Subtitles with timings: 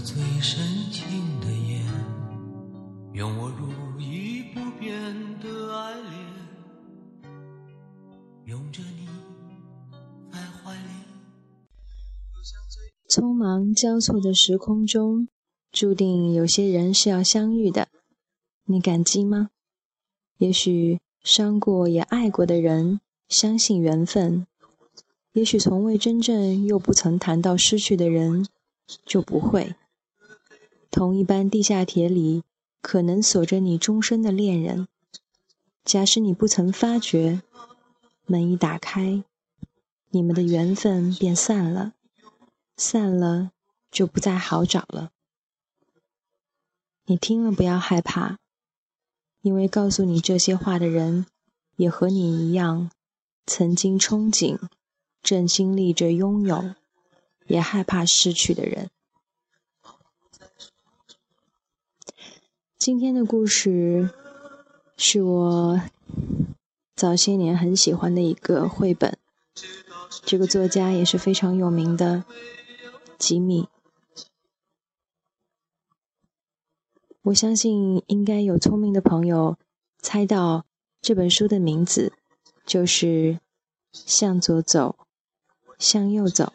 [0.00, 0.62] 最深
[0.92, 1.04] 情
[1.40, 1.84] 的眼，
[3.12, 3.68] 用我如
[4.00, 4.94] 一不变
[5.40, 6.14] 的爱恋，
[8.46, 9.08] 拥着你
[10.32, 10.80] 在怀里。
[13.08, 15.28] 匆忙交错的时空中，
[15.72, 17.88] 注定有些人是要相遇的，
[18.64, 19.50] 你感激吗？
[20.38, 24.46] 也许伤过也爱过的人，相信缘分；
[25.32, 28.46] 也许从未真正又不曾谈到失去的人，
[29.04, 29.74] 就不会。
[30.90, 32.42] 同一班地下铁里，
[32.80, 34.88] 可能锁着你终身的恋人。
[35.84, 37.42] 假使你不曾发觉，
[38.26, 39.22] 门一打开，
[40.10, 41.94] 你们的缘分便散了，
[42.76, 43.52] 散了
[43.90, 45.10] 就不再好找了。
[47.06, 48.38] 你听了不要害怕。
[49.40, 51.24] 因为告诉你这些话的人，
[51.76, 52.90] 也和你一样，
[53.46, 54.58] 曾经憧憬，
[55.22, 56.74] 正经历着拥有，
[57.46, 58.90] 也害怕失去的人。
[62.78, 64.08] 今天的故事
[64.96, 65.82] 是我
[66.94, 69.18] 早些年很喜欢的一个绘本，
[70.24, 72.24] 这个作家也是非常有名的
[73.18, 73.68] 吉米。
[77.22, 79.58] 我相信应该有聪明的朋友
[79.98, 80.64] 猜到
[81.00, 82.12] 这本书的名字
[82.64, 83.06] 就是
[83.92, 84.96] 《向左走，
[85.78, 86.52] 向右走》。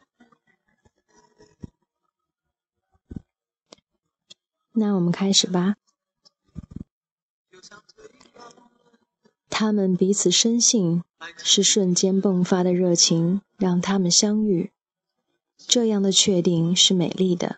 [4.71, 5.75] 那我们开始吧。
[9.55, 11.03] 他们彼此深信，
[11.37, 14.71] 是瞬间迸发的热情让他们相遇。
[15.57, 17.57] 这样的确定是美丽的，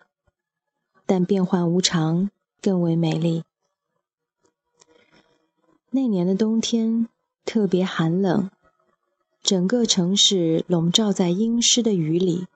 [1.06, 2.30] 但变幻无常。
[2.62, 3.44] 更为美丽。
[5.90, 7.06] 那年的冬天
[7.44, 8.50] 特别寒冷，
[9.40, 12.46] 整个城市笼罩在阴湿的雨里，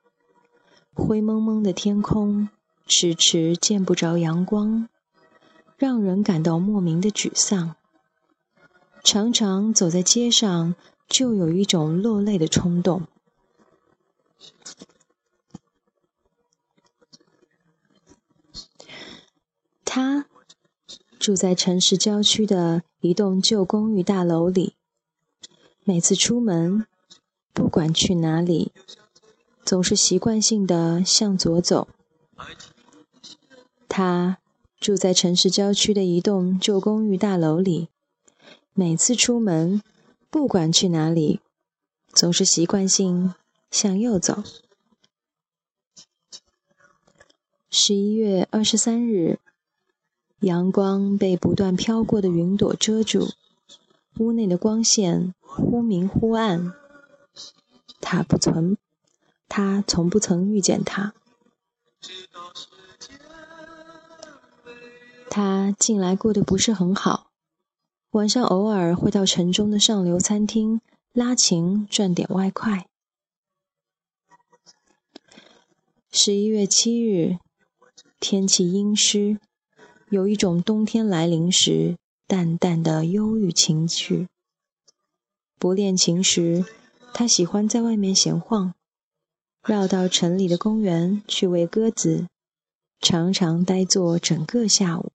[0.93, 2.49] 灰蒙蒙的天空
[2.85, 4.89] 迟迟见不着阳光，
[5.77, 7.77] 让人感到莫名的沮丧。
[9.03, 10.75] 常常走在街上，
[11.09, 13.07] 就有一种落泪的冲动。
[19.83, 20.25] 他
[21.19, 24.75] 住在城市郊区的一栋旧公寓大楼里。
[25.83, 26.85] 每次出门，
[27.51, 28.71] 不管去哪里，
[29.65, 31.87] 总是习惯性的向左走。
[33.89, 34.37] 他
[34.79, 37.89] 住在城市郊区的一栋旧公寓大楼里。
[38.73, 39.81] 每次出门，
[40.29, 41.39] 不管去哪里，
[42.13, 43.35] 总是习惯性
[43.69, 44.43] 向右走。
[47.69, 49.39] 十一月二十三日。
[50.41, 53.29] 阳光被不断飘过的云朵遮住，
[54.17, 56.73] 屋内的光线忽明忽暗。
[57.99, 58.75] 他不曾，
[59.47, 61.13] 他从不曾遇见他。
[65.29, 67.30] 他近来过得不是很好，
[68.11, 70.81] 晚上偶尔会到城中的上流餐厅
[71.13, 72.85] 拉琴赚点外快。
[76.11, 77.37] 十一月七日，
[78.19, 79.39] 天气阴湿。
[80.09, 81.95] 有一种冬天来临时
[82.27, 84.27] 淡淡的忧郁情绪。
[85.57, 86.65] 不练琴时，
[87.13, 88.73] 他喜欢在外面闲晃，
[89.63, 92.27] 绕到城里的公园去喂鸽子，
[92.99, 95.13] 常常呆坐整个下午。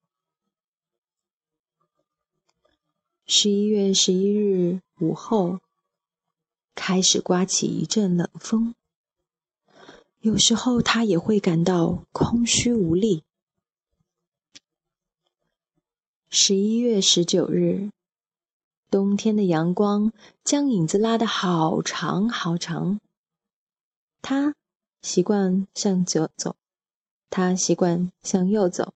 [3.28, 5.58] 十一月十一日午后，
[6.76, 8.76] 开始刮起一阵冷风。
[10.20, 13.24] 有时候他也会感到空虚无力。
[16.30, 17.90] 十一月十九日，
[18.92, 20.12] 冬天的阳光
[20.44, 23.00] 将影子拉得好长好长。
[24.22, 24.54] 他
[25.02, 26.54] 习惯向左走，
[27.28, 28.94] 他习惯向右走，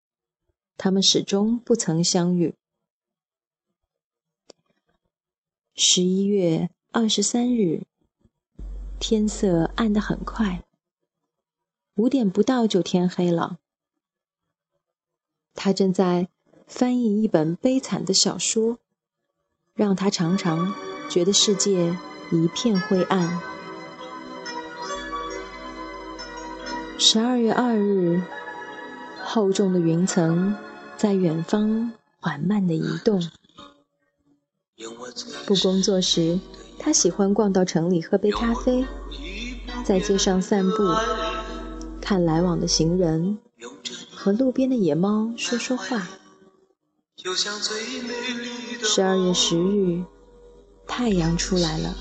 [0.77, 2.55] 他们始终不曾相遇。
[5.75, 7.83] 十一月二十三日，
[8.99, 10.65] 天色暗得很快，
[11.95, 13.59] 五点不到就天黑了。
[15.55, 16.29] 他正在。
[16.67, 18.79] 翻译一本悲惨的小说，
[19.75, 20.73] 让他常常
[21.11, 21.99] 觉得世界
[22.31, 23.41] 一片灰暗。
[26.97, 28.23] 十二月二日，
[29.25, 30.55] 厚重的云层
[30.97, 33.21] 在远方缓慢的移动。
[35.47, 36.39] 不工作时，
[36.79, 38.85] 他喜欢逛到城里喝杯咖啡，
[39.85, 40.77] 在街上散步，
[42.01, 43.39] 看来往的行人，
[44.15, 46.09] 和路边的野猫说说话。
[48.83, 50.03] 十二月十日，
[50.87, 51.95] 太阳出来了，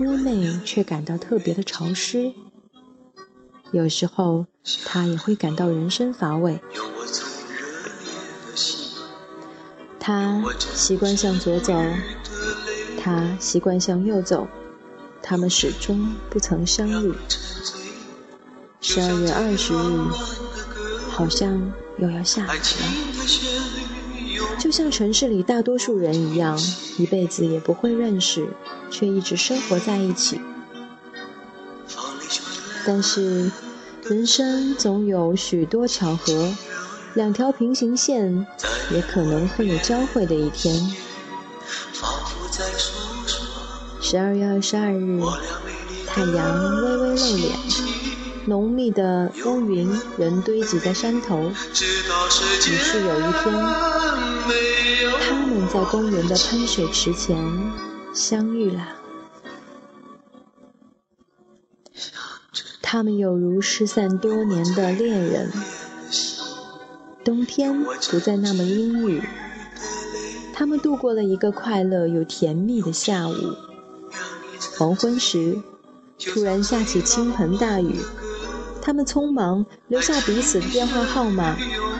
[0.00, 2.32] 屋内却感到特别的潮湿。
[3.72, 4.46] 有时候
[4.84, 6.60] 他也会感到人生乏味。
[10.06, 11.72] 他习惯向左走，
[13.02, 14.46] 他习惯向右走，
[15.22, 17.14] 他们始终不曾相遇。
[18.82, 19.78] 十二月二十日，
[21.08, 22.54] 好像又要下雨了，
[24.58, 26.60] 就像城市里大多数人一样，
[26.98, 28.46] 一辈子也不会认识，
[28.90, 30.38] 却一直生活在一起。
[32.86, 33.50] 但是，
[34.02, 36.52] 人生总有许多巧合。
[37.14, 38.46] 两条平行线
[38.90, 40.74] 也可能会有交汇的一天。
[44.00, 45.22] 十二月二十二日，
[46.06, 47.56] 太阳微微露脸，
[48.46, 49.88] 浓密的乌云
[50.18, 51.40] 仍堆积在山头。
[51.40, 53.52] 于是有一天，
[55.20, 57.36] 他们在公园的喷水池前
[58.12, 58.88] 相遇了。
[62.82, 65.52] 他们有如失散多年的恋人。
[67.24, 69.22] 冬天不再那么阴郁，
[70.52, 73.32] 他们度过了一个快乐又甜蜜的下午。
[74.76, 75.58] 黄昏时，
[76.18, 77.96] 突然下起倾盆大雨，
[78.82, 81.56] 他们匆忙留下彼此的电话号码，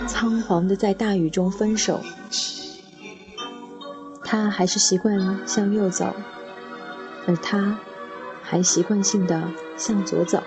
[0.06, 2.00] 仓皇地在大雨中分手。
[4.22, 6.14] 他还是习惯向右走，
[7.26, 7.78] 而他
[8.42, 9.42] 还习惯性地
[9.78, 10.42] 向左走。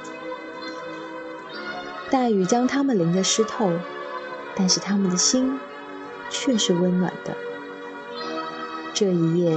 [2.11, 3.71] 大雨将他们淋得湿透。
[4.57, 5.59] 但是他们的心
[6.31, 7.37] 却是温暖的。
[8.93, 9.55] 这一夜，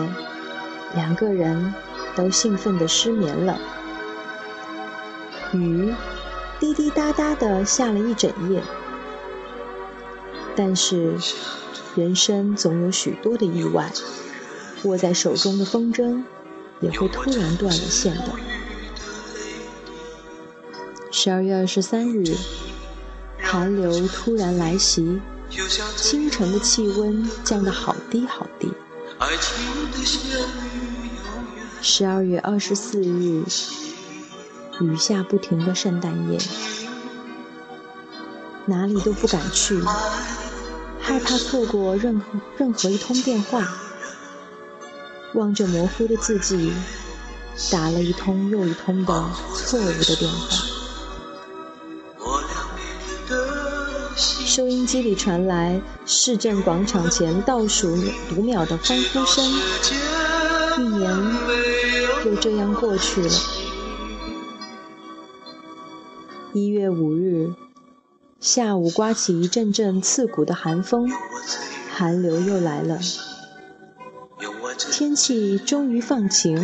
[0.95, 1.75] 两个人
[2.15, 3.59] 都兴奋的失眠了。
[5.55, 5.95] 雨
[6.61, 8.63] 滴滴答答的下了一整夜。
[10.55, 11.17] 但是，
[11.97, 13.91] 人生总有许多的意外，
[14.85, 16.23] 握在手中的风筝
[16.81, 18.25] 也会突然断了线的。
[21.11, 22.37] 十二月二十三日。
[23.51, 25.21] 寒流突然来袭，
[25.97, 28.73] 清晨的气温降得好低好低。
[31.83, 33.43] 十二月二十四日，
[34.81, 36.39] 雨下不停的圣诞夜，
[38.67, 39.83] 哪里都不敢去，
[41.01, 42.27] 害怕错过任何
[42.57, 43.67] 任何一通电话。
[45.35, 46.73] 望着模糊的字迹，
[47.73, 50.70] 打了一通又一通的错误的电话。
[54.51, 57.97] 收音机里传来市政广场前倒数
[58.29, 59.45] 读秒的欢呼声，
[60.77, 61.17] 一年
[62.25, 63.31] 就这样过去了。
[66.53, 67.55] 一月五日
[68.41, 71.09] 下午，刮起一阵阵刺骨的寒风，
[71.95, 72.99] 寒流又来了。
[74.91, 76.61] 天气终于放晴，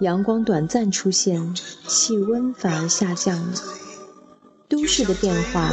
[0.00, 1.54] 阳光短暂出现，
[1.86, 3.54] 气温反而下降了。
[4.68, 5.70] 都市的变化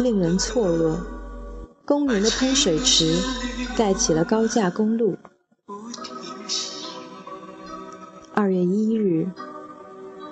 [0.00, 0.98] 令人错愕。
[1.84, 3.20] 公园的喷水池
[3.76, 5.16] 盖起了高架公路。
[8.34, 9.30] 二月一日，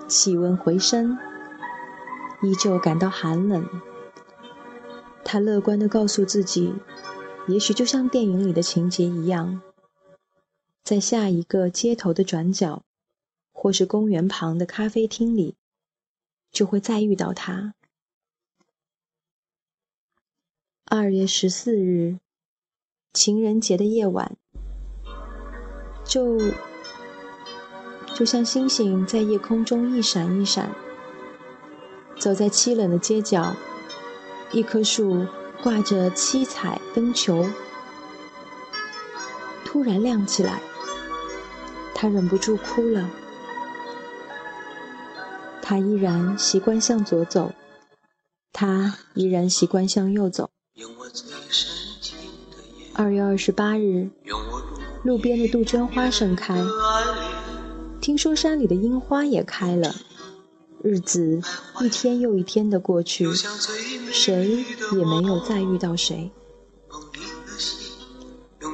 [0.09, 1.19] 气温回升，
[2.43, 3.69] 依旧感到寒冷。
[5.25, 6.75] 他乐观地告诉自己，
[7.47, 9.61] 也许就像电影里的情节一样，
[10.83, 12.83] 在下一个街头的转角，
[13.53, 15.57] 或是公园旁的咖啡厅里，
[16.51, 17.75] 就会再遇到他。
[20.93, 22.19] 二月十四日，
[23.13, 24.37] 情人节的夜晚，
[26.05, 26.37] 就
[28.13, 30.75] 就像星星在夜空中一闪一闪。
[32.19, 33.55] 走在凄冷的街角，
[34.51, 35.25] 一棵树
[35.63, 37.47] 挂着七彩灯球，
[39.65, 40.61] 突然亮起来，
[41.95, 43.09] 他忍不住哭了。
[45.63, 47.53] 他依然习惯向左走，
[48.53, 50.51] 他依然习惯向右走。
[52.95, 54.09] 二月二十八日，
[55.03, 56.63] 路边的杜鹃花盛开，
[58.01, 59.95] 听说山里的樱花也开了。
[60.83, 61.41] 日子
[61.81, 63.27] 一天又一天的过去，
[64.13, 66.31] 谁也没有再遇到谁。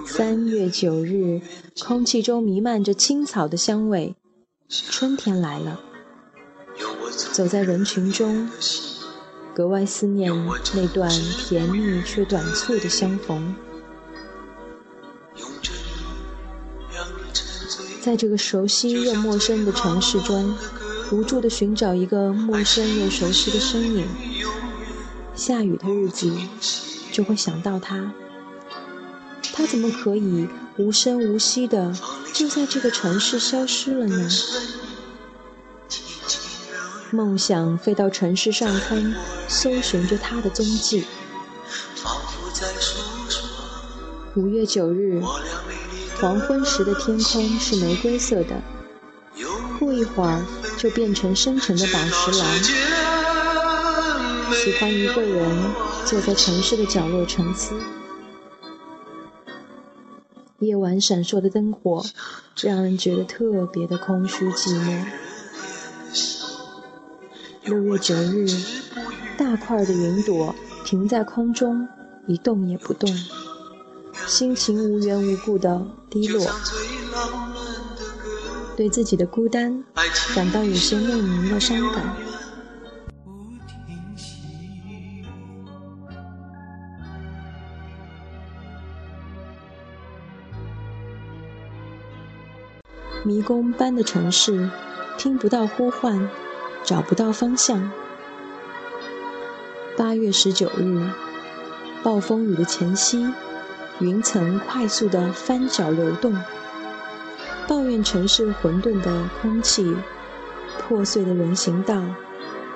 [0.07, 1.41] 三月九日，
[1.81, 4.15] 空气中弥漫着青草的香味，
[4.69, 5.81] 春天来了。
[7.33, 8.49] 走在人群中。
[9.57, 10.31] 格外思念
[10.75, 13.55] 那段甜蜜却短促的相逢。
[18.03, 20.55] 在这个熟悉又陌生的城市中，
[21.11, 24.07] 无助地寻找一个陌生又熟悉的身影。
[25.35, 26.31] 下雨的日子，
[27.11, 28.13] 就会想到他。
[29.55, 30.47] 他怎么可以
[30.77, 31.95] 无声无息地
[32.35, 34.29] 就在这个城市消失了呢？
[37.17, 39.15] 梦想飞到城市上空，
[39.49, 41.07] 搜寻着他的踪迹。
[44.35, 45.23] 五月九日，
[46.21, 48.61] 黄昏时的天空是玫瑰色的，
[49.79, 50.45] 过一会儿
[50.77, 52.63] 就变成深沉的宝石蓝。
[54.53, 55.73] 喜欢一个人
[56.05, 57.75] 坐在城市的角落沉思。
[60.59, 62.05] 夜晚闪烁的灯火，
[62.61, 65.03] 让人觉得特别的空虚寂寞。
[67.67, 68.47] 六月九日，
[69.37, 70.55] 大块的云朵
[70.85, 71.89] 停在空中，
[72.29, 73.13] 一动也不动，
[74.29, 76.47] 心情无缘无故的低落，
[78.77, 79.83] 对自己的孤单
[80.33, 82.17] 感到有些莫名的伤感。
[93.25, 94.71] 迷宫般的城市，
[95.19, 96.31] 听不到呼唤，
[96.87, 97.91] 找不到方向。
[99.97, 101.11] 八月十九日，
[102.05, 103.29] 暴风雨的前夕，
[103.99, 106.41] 云层快速的翻搅流动，
[107.67, 109.97] 抱怨城市混沌的空气，
[110.79, 112.01] 破碎的人行道，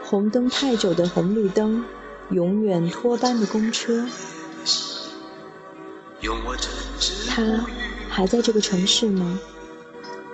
[0.02, 1.84] 红灯太久的红绿灯，
[2.30, 4.04] 永远拖班的公车。
[7.28, 7.64] 他
[8.08, 9.38] 还在这个城市吗？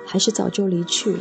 [0.07, 1.19] 还是早就离去了。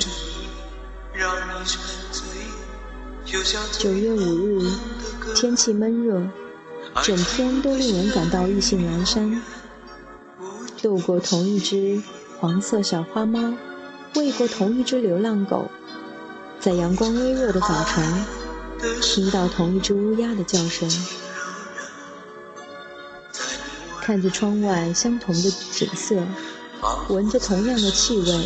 [3.77, 4.71] 九月五日，
[5.35, 6.21] 天气闷热，
[7.03, 9.41] 整天都令人感到意兴阑珊。
[10.81, 12.01] 逗过同一只
[12.39, 13.53] 黄色小花猫，
[14.15, 15.69] 喂过同一只流浪狗，
[16.61, 18.25] 在阳光微弱的早晨，
[19.01, 20.89] 听到同一只乌鸦的叫声，
[24.01, 26.15] 看着窗外相同的景色，
[27.09, 28.45] 闻着同样的气味。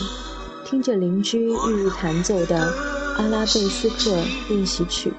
[0.65, 2.71] 听着邻居日日弹奏的
[3.19, 4.15] 阿拉贝斯克
[4.47, 5.11] 练习曲，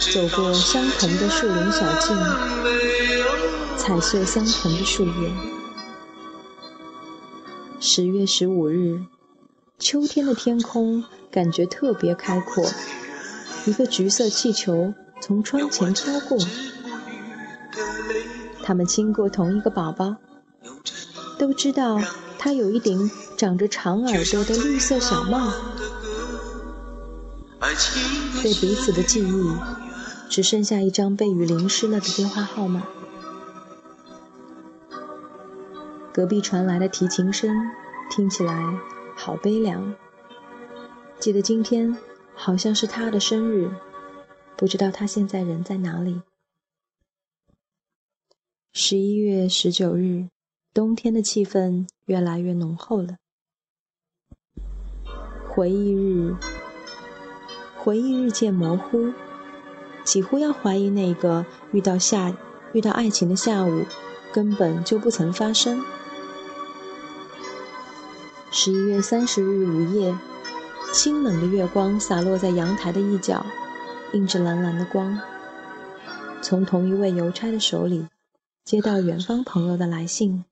[0.00, 2.16] 走过相同的树林小径，
[3.76, 5.32] 踩碎相同的树叶。
[7.78, 9.00] 十月十五日，
[9.78, 12.68] 秋天的天空感觉特别开阔。
[13.64, 16.36] 一个橘色气球从窗前飘过，
[18.64, 20.16] 他们亲过同一个宝宝，
[21.38, 22.00] 都知道。
[22.46, 25.52] 他有一顶长着长耳朵的绿色小帽，
[28.40, 29.56] 对彼此的记忆，
[30.30, 32.86] 只剩下一张被雨淋湿了的电话号码。
[36.14, 37.50] 隔壁传来的提琴声，
[38.12, 38.78] 听起来
[39.16, 39.96] 好悲凉。
[41.18, 41.96] 记得今天
[42.36, 43.68] 好像是他的生日，
[44.56, 46.22] 不知道他现在人在哪里。
[48.72, 50.28] 十一月十九日。
[50.76, 53.16] 冬天的气氛越来越浓厚了。
[55.48, 56.36] 回忆日，
[57.78, 59.14] 回忆日渐模糊，
[60.04, 62.36] 几乎要怀疑那个遇到下
[62.74, 63.86] 遇到爱情的下午
[64.34, 65.82] 根本就不曾发生。
[68.50, 70.14] 十一月三十日午夜，
[70.92, 73.46] 清冷的月光洒落在阳台的一角，
[74.12, 75.18] 映着蓝蓝的光。
[76.42, 78.06] 从同一位邮差的手里
[78.62, 80.44] 接到远方朋友的来信。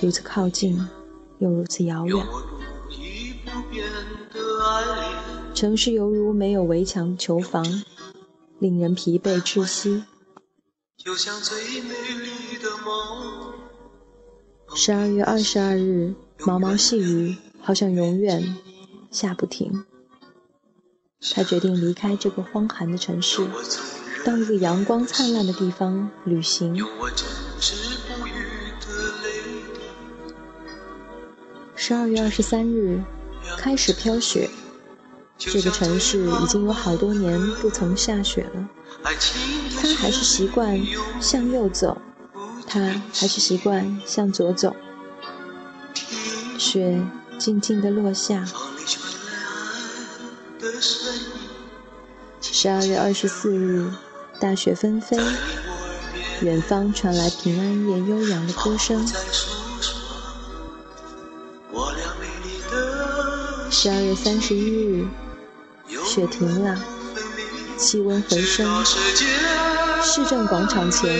[0.00, 0.88] 如此靠近，
[1.40, 2.26] 又如此遥远。
[5.54, 7.62] 城市犹如没有围墙的囚房，
[8.58, 10.04] 令人疲惫窒息。
[14.74, 16.14] 十二月二十二日，
[16.46, 18.56] 毛毛细雨好像永远
[19.10, 19.84] 下不停。
[21.34, 23.46] 他决定离开这个荒寒的城市，
[24.26, 26.84] 到一个阳光灿烂的地方旅行。
[31.76, 33.00] 十二月二十三日，
[33.56, 34.50] 开始飘雪。
[35.38, 38.68] 这个城市已经有好多年不曾下雪了。
[39.80, 40.76] 他还是习惯
[41.20, 41.96] 向右走，
[42.66, 42.80] 他
[43.14, 44.74] 还是习惯向左走。
[46.58, 47.00] 雪
[47.38, 48.44] 静静地落下。
[52.40, 53.88] 十二月二十四日，
[54.38, 55.16] 大雪纷飞，
[56.42, 59.06] 远方传来平安夜悠扬的歌声。
[63.70, 65.06] 十二月三十一日，
[66.04, 66.78] 雪停了，
[67.76, 68.84] 气温回升，
[70.02, 71.10] 市政广场前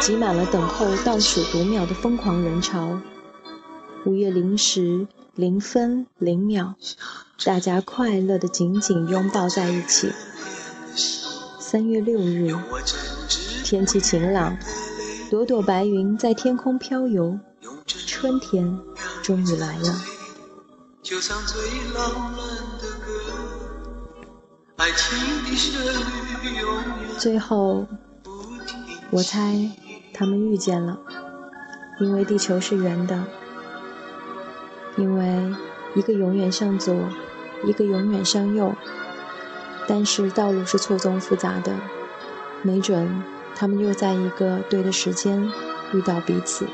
[0.00, 3.00] 挤满了等候倒数读秒的疯狂人潮。
[4.04, 6.74] 午夜零时零分零秒，
[7.44, 10.12] 大家快乐的紧紧拥抱在一起。
[11.68, 12.54] 三月六日，
[13.64, 14.56] 天气晴朗，
[15.28, 17.40] 朵朵白云在天空飘游，
[18.06, 18.78] 春天
[19.20, 20.00] 终于来了。
[27.18, 27.84] 最后，
[29.10, 29.68] 我猜
[30.14, 30.96] 他们遇见了，
[31.98, 33.24] 因为地球是圆的，
[34.96, 35.52] 因为
[35.96, 36.94] 一个永远向左，
[37.64, 38.72] 一个永远向右，
[39.88, 41.72] 但是道路是错综复杂的，
[42.62, 43.22] 没准
[43.54, 45.50] 他们又在一个对的时间
[45.92, 46.66] 遇到彼此。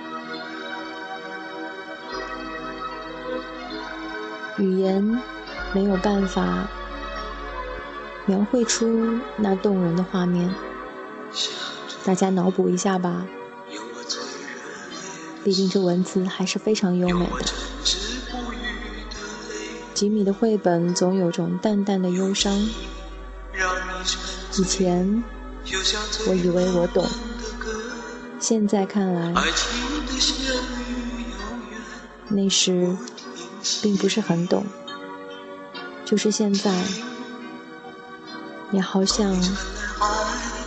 [4.59, 5.21] 语言
[5.75, 6.69] 没有办法
[8.27, 10.55] 描绘出那动人的画面，
[12.05, 13.27] 大家脑补一下吧。
[15.45, 17.53] 毕竟这文字还是非常优美的。
[19.93, 22.69] 吉米的绘本总有种淡淡的忧伤。
[24.59, 25.25] 以前
[26.27, 27.07] 我以为我懂，
[28.41, 29.33] 现在看来，
[32.29, 32.97] 那时。
[33.81, 34.67] 并不是很懂，
[36.05, 36.83] 就是现在，
[38.73, 39.41] 也好像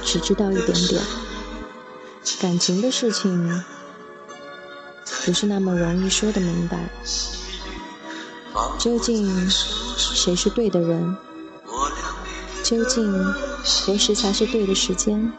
[0.01, 1.01] 只知道一点点。
[2.39, 3.61] 感情的事情
[5.25, 6.89] 不是那么容易说得明白。
[8.79, 11.17] 究竟谁是对的人？
[12.63, 13.13] 究竟
[13.65, 15.33] 何时才是对的时间？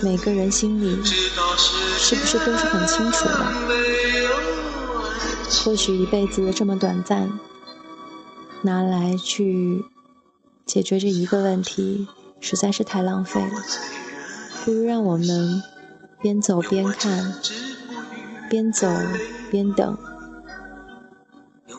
[0.00, 3.52] 每个人心里是不是都是很清楚的？
[5.64, 7.38] 或许一辈子这么短暂，
[8.62, 9.84] 拿来去
[10.64, 12.06] 解决这一个问题，
[12.40, 13.50] 实在是太浪费了。
[14.64, 15.62] 不如让我们
[16.22, 17.34] 边走边看，
[18.48, 18.86] 边走
[19.50, 19.98] 边等，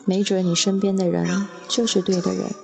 [0.04, 2.54] 没准你身边的人就是对的人，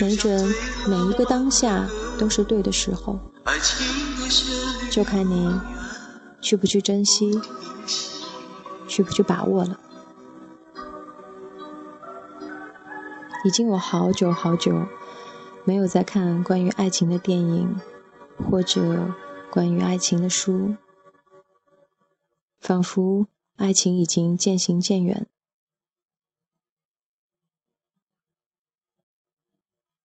[0.00, 0.46] 没准
[0.86, 3.18] 每一个当下都是对的时候，
[4.90, 5.60] 就看你
[6.40, 7.40] 去不去珍惜，
[8.86, 9.80] 去不去把握了。
[13.44, 14.86] 已经有好久好久
[15.64, 17.80] 没有再看关于爱情的电影，
[18.50, 19.08] 或者
[19.50, 20.74] 关于爱情的书，
[22.60, 25.26] 仿佛爱情已经渐行渐远。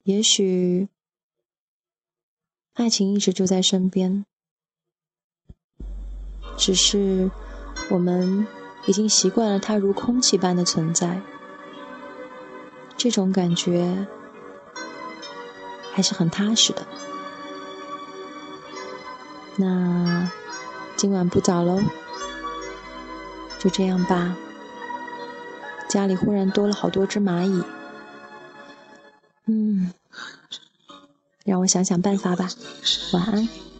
[0.03, 0.89] 也许
[2.73, 4.25] 爱情一直就在身边，
[6.57, 7.31] 只是
[7.89, 8.45] 我们
[8.85, 11.21] 已经习惯了它如空气般的存在。
[12.97, 14.07] 这种感觉
[15.93, 16.85] 还是很踏实的。
[19.55, 20.29] 那
[20.97, 21.79] 今晚不早喽，
[23.57, 24.35] 就这样吧。
[25.87, 27.63] 家里忽然多了好多只蚂蚁，
[29.45, 29.91] 嗯，
[31.45, 32.49] 让我想想办法吧。
[33.13, 33.72] 晚安。